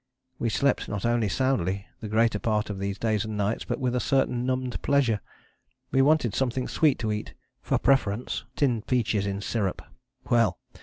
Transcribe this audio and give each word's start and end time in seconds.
We 0.39 0.49
slept 0.49 0.89
not 0.89 1.05
only 1.05 1.29
soundly 1.29 1.85
the 1.99 2.07
greater 2.07 2.39
part 2.39 2.71
of 2.71 2.79
these 2.79 2.97
days 2.97 3.23
and 3.23 3.37
nights, 3.37 3.65
but 3.65 3.79
with 3.79 3.95
a 3.95 3.99
certain 3.99 4.47
numbed 4.47 4.81
pleasure. 4.81 5.19
We 5.91 6.01
wanted 6.01 6.33
something 6.33 6.67
sweet 6.67 6.97
to 7.05 7.11
eat: 7.11 7.35
for 7.61 7.77
preference 7.77 8.43
tinned 8.55 8.87
peaches 8.87 9.27
in 9.27 9.41
syrup! 9.41 9.83
Well! 10.27 10.57